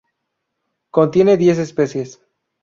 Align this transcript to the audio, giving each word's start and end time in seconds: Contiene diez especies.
Contiene 0.89 1.37
diez 1.37 1.59
especies. 1.59 2.19